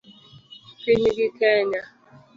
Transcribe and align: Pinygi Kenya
Pinygi 0.81 1.25
Kenya 1.37 1.81